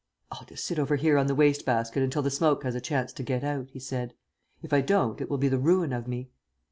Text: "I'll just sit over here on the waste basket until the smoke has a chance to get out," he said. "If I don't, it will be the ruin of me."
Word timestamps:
"I'll 0.31 0.45
just 0.45 0.65
sit 0.65 0.79
over 0.79 0.95
here 0.95 1.19
on 1.19 1.27
the 1.27 1.35
waste 1.35 1.63
basket 1.63 2.01
until 2.01 2.23
the 2.23 2.31
smoke 2.31 2.63
has 2.63 2.73
a 2.73 2.81
chance 2.81 3.13
to 3.13 3.21
get 3.21 3.43
out," 3.43 3.69
he 3.69 3.79
said. 3.79 4.15
"If 4.63 4.73
I 4.73 4.81
don't, 4.81 5.21
it 5.21 5.29
will 5.29 5.37
be 5.37 5.47
the 5.47 5.59
ruin 5.59 5.93
of 5.93 6.07
me." 6.07 6.31